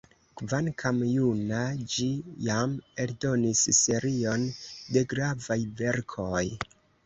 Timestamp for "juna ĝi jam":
1.09-2.75